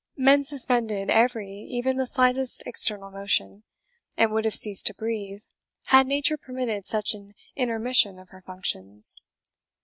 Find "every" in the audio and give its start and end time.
1.11-1.59